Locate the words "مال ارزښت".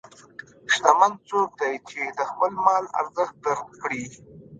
2.65-3.35